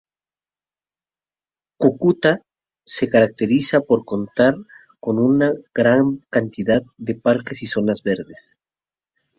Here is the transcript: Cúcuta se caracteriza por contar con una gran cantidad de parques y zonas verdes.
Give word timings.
Cúcuta 1.79 2.31
se 2.83 3.07
caracteriza 3.07 3.81
por 3.81 4.03
contar 4.03 4.55
con 4.99 5.19
una 5.19 5.53
gran 5.75 6.25
cantidad 6.31 6.81
de 6.97 7.13
parques 7.13 7.61
y 7.61 7.67
zonas 7.67 8.01
verdes. 8.01 8.55